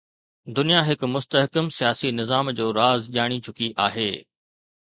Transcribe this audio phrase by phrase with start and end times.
[0.59, 4.11] دنيا هڪ مستحڪم سياسي نظام جو راز ڄاڻي چڪي آهي.